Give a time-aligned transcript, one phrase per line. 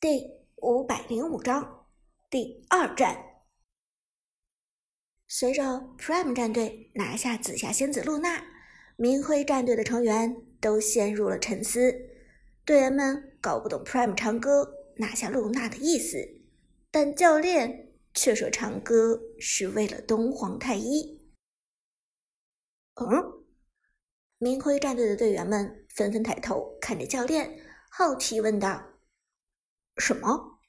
[0.00, 0.30] 第
[0.62, 1.88] 五百零五章
[2.30, 3.42] 第二战。
[5.26, 5.62] 随着
[5.98, 8.44] Prime 战队拿下紫霞仙子露娜，
[8.94, 11.92] 明辉战队的成员都陷入了沉思。
[12.64, 16.16] 队员们搞不懂 Prime 长歌拿下露娜的意思，
[16.92, 21.28] 但教练却说长歌是为了东皇太一。
[22.94, 23.42] 嗯，
[24.38, 27.58] 明辉战队的队员们纷纷抬头看着教练，
[27.90, 28.80] 好奇问道。
[29.98, 30.60] 什么？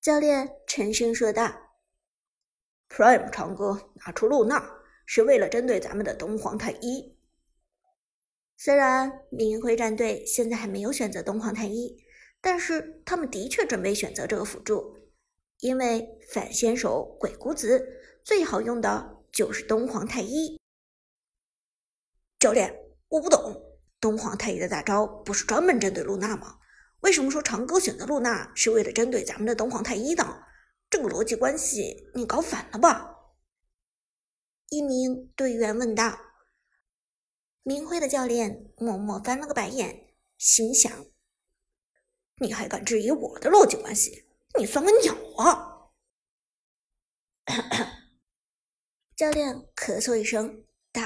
[0.00, 1.52] 教练沉声说道
[2.88, 7.18] ：“Prime 长歌拿出露娜，是为了针对咱们的东皇太一。
[8.56, 12.02] 虽然明辉战队现在还没有选择东皇太一，
[12.40, 15.10] 但是他们的确准备选择这个辅助，
[15.58, 20.58] 因为反先手鬼谷子最好用的就是东皇太一。”
[22.38, 22.74] 教练，
[23.08, 23.60] 我不懂，
[24.00, 26.59] 东皇太一的大招不是专门针对露娜吗？
[27.00, 30.44] 为什么说长歌选择露娜是为了针对咱们的东皇太一呢？
[30.90, 33.16] 这个逻辑关系你搞反了吧？
[34.68, 36.18] 一名队员问道。
[37.62, 41.06] 明辉的教练默默翻了个白眼，心想：
[42.36, 44.26] 你还敢质疑我的逻辑关系？
[44.58, 45.92] 你算个鸟啊！
[49.14, 51.02] 教练咳嗽一声道：“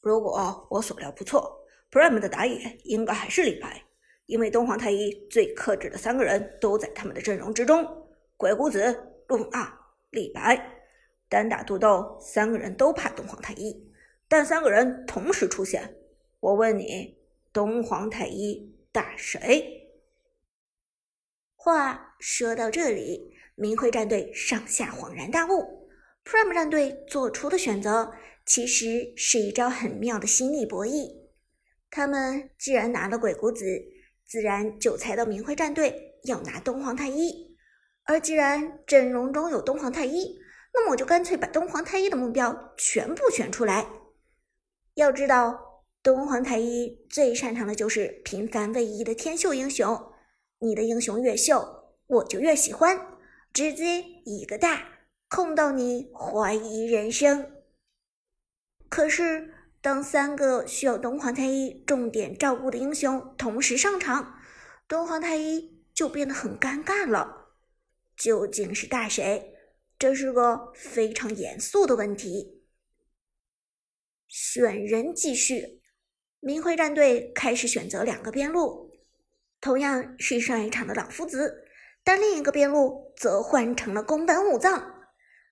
[0.00, 3.83] 如果我所料不错，Prime 的打野应该还是李白。”
[4.26, 8.08] 因为东皇太一最克制的三个人都在他们的阵容之中，
[8.38, 9.78] 鬼谷子、露娜、
[10.10, 10.80] 李白，
[11.28, 13.92] 单打独斗，三个人都怕东皇太一，
[14.26, 15.96] 但三个人同时出现，
[16.40, 17.18] 我问你，
[17.52, 19.90] 东皇太一打谁？
[21.54, 25.86] 话说到这里，明辉战队上下恍然大悟
[26.24, 28.14] ，Prime 战队做出的选择
[28.46, 31.14] 其实是一招很妙的心理博弈，
[31.90, 33.90] 他们既然拿了鬼谷子。
[34.26, 37.56] 自然就猜到明辉战队要拿东皇太一，
[38.04, 40.38] 而既然阵容中有东皇太一，
[40.72, 43.86] 那么我就干脆把东皇太一的目标全部选出来。
[44.94, 50.12] 要知道，东皇太一最擅长的就是频繁位移的天秀英雄，
[50.58, 52.98] 你的英雄越秀，我就越喜欢，
[53.52, 54.88] 直接一个大
[55.28, 57.52] 控到你怀疑人生。
[58.88, 59.50] 可是。
[59.84, 64.38] 当三个需要东皇太一重点照顾的英雄同时上场，
[64.88, 67.50] 东皇太一就变得很尴尬了。
[68.16, 69.54] 究竟是大谁？
[69.98, 72.62] 这是个非常严肃的问题。
[74.26, 75.82] 选人继续，
[76.40, 78.90] 明辉战队开始选择两个边路，
[79.60, 81.66] 同样是上一场的老夫子，
[82.02, 85.04] 但另一个边路则换成了宫本武藏。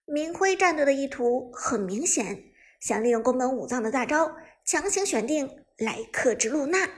[0.07, 2.52] 明辉战队的意图很明显。
[2.83, 6.79] 想利用宫本武藏的大招强行选定来克制露娜，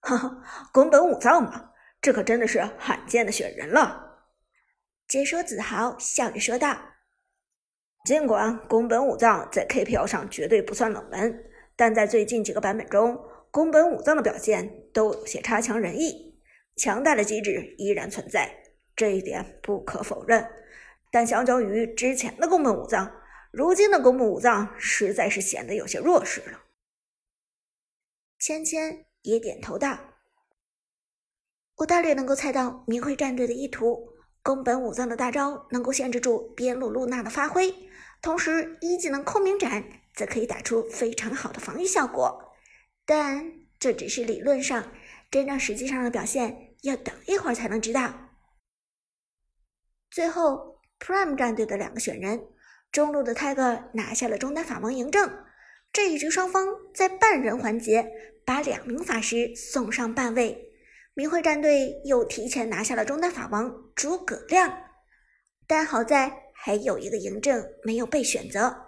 [0.00, 4.24] 哈哈，宫本武藏嘛，这可真的是罕见的选人了。
[5.06, 6.78] 解说子豪笑着说道
[8.06, 11.44] ：“尽管宫本武藏在 KPL 上绝对不算冷门，
[11.76, 16.40] 但在最近几个版本中，宫本武藏的表现都有些差强人意。
[16.74, 18.50] 强大的机制依然存在，
[18.96, 20.46] 这一点不可否认。
[21.10, 23.10] 但相较于之前的宫本武藏，
[23.58, 26.60] 如今的宫本武藏实在是显得有些弱势了。
[28.38, 29.98] 芊芊也点头道
[31.78, 34.12] ：“我大略能够猜到明辉战队的意图。
[34.44, 37.74] 宫本武藏的大招能够限制住边路露娜的发挥，
[38.22, 42.54] 同时一技能空明斩则可以打出非常好的防御效果。
[43.04, 44.92] 但这只是理论上，
[45.32, 48.36] 真正实际上的表现要等一会儿才能知道。”
[50.12, 52.50] 最后，Prime 战队的两个选人。
[52.90, 55.44] 中路的泰戈拿下了中单法王嬴政，
[55.92, 58.10] 这一局双方在半人环节
[58.44, 60.72] 把两名法师送上半位，
[61.14, 64.84] 明辉战队又提前拿下了中单法王诸葛亮，
[65.66, 68.86] 但好在还有一个嬴政没有被选择，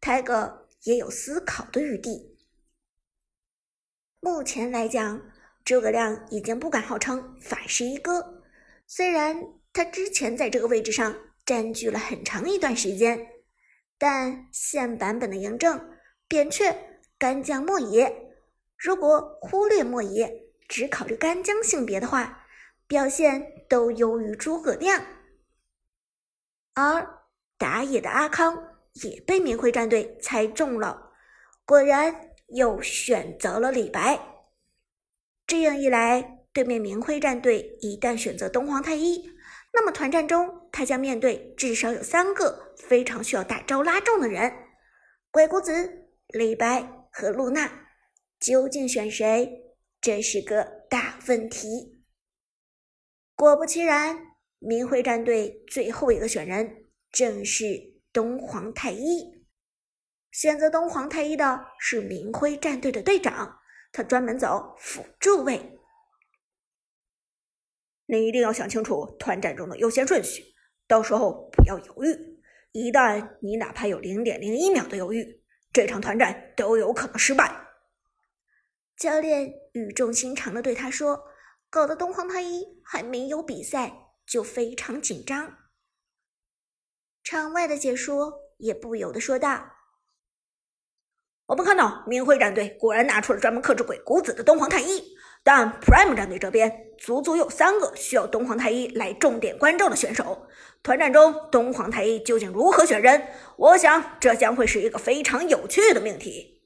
[0.00, 2.38] 泰戈也有思考的余地。
[4.20, 5.20] 目前来讲，
[5.64, 8.42] 诸葛亮已经不敢号称法师一哥，
[8.86, 11.14] 虽然他之前在这个位置上
[11.44, 13.28] 占据了很长一段时间。
[14.02, 15.80] 但现版本的嬴政、
[16.26, 16.74] 扁鹊、
[17.16, 18.12] 干将莫邪，
[18.76, 22.44] 如果忽略莫邪，只考虑干将性别的话，
[22.88, 25.00] 表现都优于诸葛亮。
[26.74, 27.20] 而
[27.56, 31.12] 打野的阿康也被明辉战队猜中了，
[31.64, 34.18] 果然又选择了李白。
[35.46, 39.30] 这样一来，对面明辉战队一旦选择东皇太一。
[39.72, 44.52] 那么团战中，他将面对至少有三个非常需要大招拉中的人：
[45.30, 47.86] 鬼谷子、李白和露娜。
[48.38, 49.72] 究竟选谁？
[50.00, 52.02] 这是个大问题。
[53.36, 54.18] 果不其然，
[54.58, 57.66] 明辉战队最后一个选人正是
[58.12, 59.44] 东皇太一。
[60.32, 63.60] 选择东皇太一的是明辉战队的队长，
[63.92, 65.78] 他专门走辅助位。
[68.12, 70.44] 你一定要想清楚团战中的优先顺序，
[70.86, 72.42] 到时候不要犹豫。
[72.72, 75.42] 一旦你哪怕有零点零一秒的犹豫，
[75.72, 77.68] 这场团战都有可能失败。
[78.98, 81.24] 教练语重心长的对他说，
[81.70, 85.56] 搞得东皇太一还没有比赛就非常紧张。
[87.24, 89.70] 场外的解说也不由得说道
[91.48, 95.02] ：“我们看到明辉战队果然拿出了专门克制鬼谷子的东皇太一。”
[95.44, 100.46] 但 Prime 战队这边足足有三个需要东皇太一来重点关照的选手，
[100.82, 103.28] 团战中东皇太一究竟如何选人？
[103.56, 106.62] 我想这将会是一个非常有趣的命题。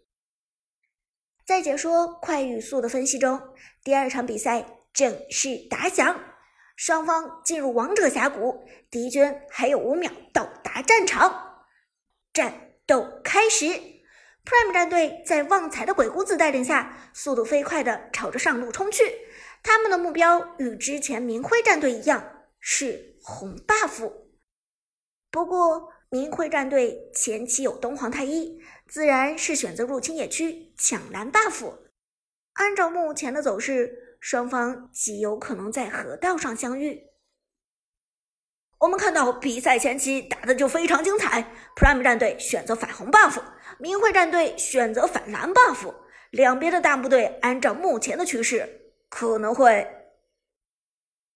[1.46, 3.40] 在解说快语速的分析中，
[3.82, 6.20] 第二场比赛正式打响，
[6.76, 11.64] 双方进入王者峡谷，敌军还有五秒到达战场，
[12.34, 13.96] 战斗开始。
[14.47, 19.03] Prime 战队在旺财的鬼谷子带领下，速度飞快地朝着上路冲去。
[19.61, 24.13] 他们的目标与之前明辉战队一样，是红 buff。
[25.33, 31.79] 不过，明辉战队前期有东皇太一，自然是选择入侵野区抢蓝 buff。
[32.53, 37.03] 按照目前的走势，双方极有可能在河道上相遇。
[38.79, 43.43] 我们看到比赛前期打的就非常精彩，Prime 战队选择反红 buff。
[43.78, 45.94] 明慧战队选择反蓝 buff，
[46.31, 49.87] 两边的大部队按照目前的趋势，可能会。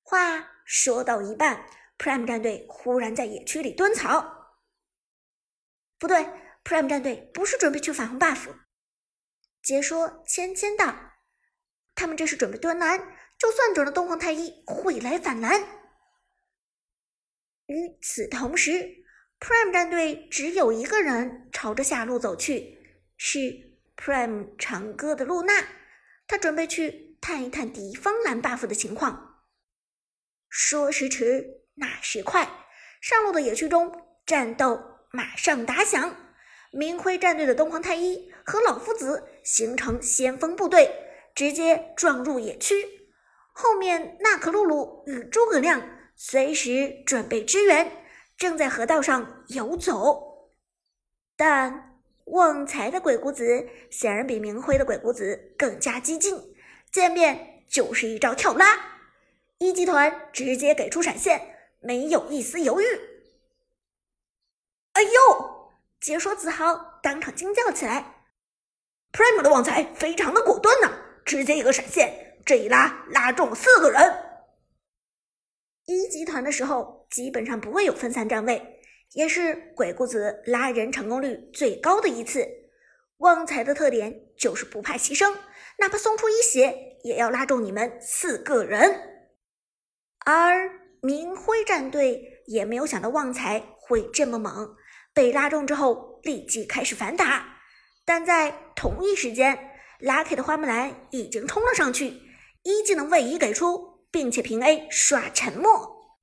[0.02, 1.66] 话说到一半
[1.98, 4.56] ，Prime 战队忽然在野区里蹲草。
[5.98, 6.26] 不对
[6.64, 8.48] ，Prime 战队不是准备去反红 buff。
[9.62, 10.94] 解说芊芊道
[11.94, 12.98] ：“他们这是准备蹲蓝，
[13.38, 15.60] 就算准了东皇太一会来反蓝。”
[17.66, 18.99] 与此同时。
[19.40, 22.78] Prime 战队只有一个人朝着下路走去，
[23.16, 23.38] 是
[23.96, 25.64] Prime 长歌的露娜。
[26.26, 29.40] 他准备去探一探敌方蓝 buff 的情况。
[30.48, 32.48] 说时迟，那时快，
[33.00, 34.78] 上路的野区中，战斗
[35.10, 36.14] 马上打响。
[36.70, 40.88] 明辉战队的东皇太一和老夫子形成先锋部队，
[41.34, 42.74] 直接撞入野区。
[43.52, 45.82] 后面娜可露露与诸葛亮
[46.14, 47.90] 随时准备支援。
[48.40, 50.48] 正在河道上游走，
[51.36, 56.54] 但旺财的鬼谷子显然比明辉的鬼谷子更加激进，
[56.90, 58.64] 见面就是一招跳拉，
[59.58, 62.84] 一集团直接给出闪现，没有一丝犹豫。
[64.94, 65.70] 哎呦！
[66.00, 68.24] 解说子豪当场惊叫起来
[69.12, 70.90] ，Prime 的旺财非常的果断呐，
[71.26, 74.29] 直接一个闪现，这一拉拉中了四个人。
[75.90, 78.78] 一集团的时候，基本上不会有分散站位，
[79.14, 82.46] 也是鬼谷子拉人成功率最高的一次。
[83.16, 85.34] 旺财的特点就是不怕牺牲，
[85.78, 89.00] 哪怕送出一血，也要拉中你们四个人。
[90.24, 90.70] 而
[91.02, 94.76] 明辉战队也没有想到旺财会这么猛，
[95.12, 97.58] 被拉中之后立即开始反打，
[98.04, 99.58] 但在同一时间
[100.00, 102.14] ，Lucky 的花木兰已经冲了上去，
[102.62, 103.89] 一技能位移给出。
[104.10, 106.16] 并且平 A 刷沉默，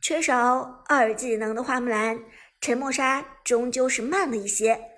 [0.00, 2.18] 缺少二技能的花木兰
[2.60, 4.90] 沉默杀终究是慢了一些，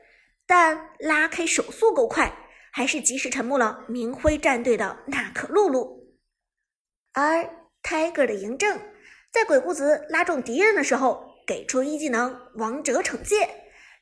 [0.46, 2.32] 但拉开手速够快，
[2.72, 6.16] 还是及时沉默了明辉战队的娜可露露。
[7.12, 7.50] 而
[7.82, 8.80] Tiger 的嬴政
[9.30, 13.48] 在鬼谷子拉中敌人的时候，给出一技能王者惩戒，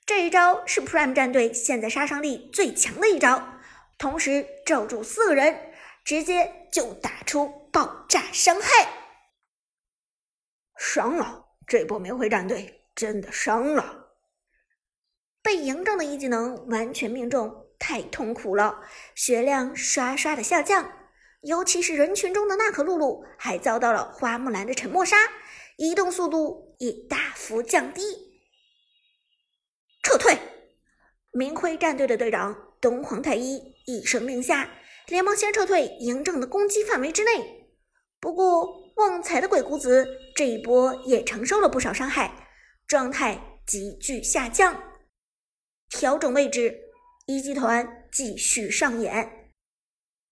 [0.06, 3.60] 这一招是 Prime 战队现在杀伤力最强的一招，
[3.98, 5.72] 同时罩住四个人，
[6.04, 7.63] 直接就打出。
[7.74, 8.88] 爆炸伤害，
[10.78, 11.46] 伤了！
[11.66, 14.12] 这波明辉战队真的伤了。
[15.42, 18.80] 被嬴政的一技能完全命中，太痛苦了，
[19.16, 20.88] 血量刷刷的下降。
[21.42, 25.16] 尤其是人群中的娜可露露，还遭到了花木兰的沉默杀，
[25.76, 28.40] 移动速度也大幅降低。
[30.04, 30.38] 撤退！
[31.32, 34.70] 明辉战队的队长东皇太一一声令下，
[35.08, 37.62] 连忙先撤退嬴政的攻击范围之内。
[38.24, 42.48] 不过，旺财的鬼谷子这一波也承受了不少伤害，
[42.86, 44.82] 状态急剧下降。
[45.90, 46.74] 调整位置，
[47.26, 49.52] 一集团继续上演。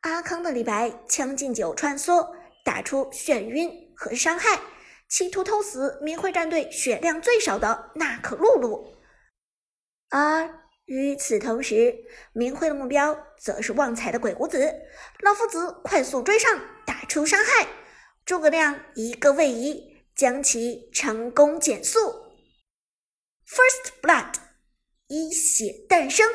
[0.01, 2.35] 阿康的李白将进酒穿梭，
[2.65, 4.59] 打出眩晕和伤害，
[5.11, 8.97] 企图偷死明慧战队血量最少的娜可露露。
[10.09, 10.62] 而
[10.93, 14.71] 与此同时，明辉的目标则是旺财的鬼谷子。
[15.21, 17.67] 老夫子快速追上，打出伤害。
[18.27, 21.99] 诸葛亮一个位移，将其成功减速。
[23.49, 24.35] First blood，
[25.07, 26.29] 一血诞生。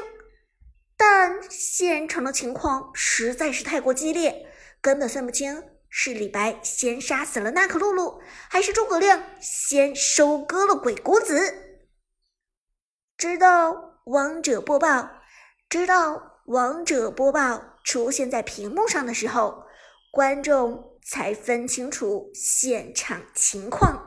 [0.97, 4.47] 但现场的情况实在是太过激烈，
[4.81, 11.83] 根本分不清是李白先杀死了娜可露露，还是诸葛亮先收割了鬼谷子。
[13.15, 15.09] 直到王者播报，
[15.67, 19.65] 直到王者播报出现在屏幕上的时候，
[20.11, 24.06] 观众才分清楚现场情况。